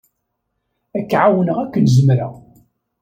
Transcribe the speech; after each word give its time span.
Ad 0.97 1.03
k-ɛawneɣ 1.09 1.57
akken 1.63 1.85
zemreɣ. 1.95 2.33